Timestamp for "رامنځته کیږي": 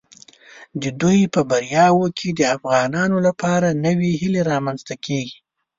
4.51-5.37